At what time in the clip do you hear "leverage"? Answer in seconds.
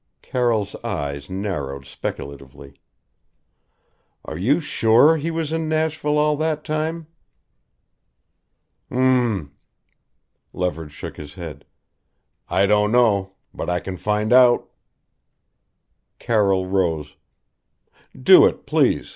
10.53-10.91